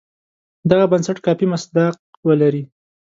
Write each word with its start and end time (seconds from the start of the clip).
دغه 0.69 0.85
بنسټ 0.91 1.17
کافي 1.25 1.45
مصداق 1.53 1.95
ولري. 2.27 2.63